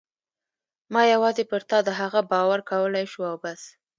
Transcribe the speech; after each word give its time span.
ما 0.93 1.01
یوازې 1.13 1.43
پر 1.51 1.61
تا 1.69 1.77
د 1.87 1.89
هغه 1.99 2.21
باور 2.31 2.59
کولای 2.71 3.05
شو 3.11 3.21
او 3.31 3.35
بس. 3.43 3.61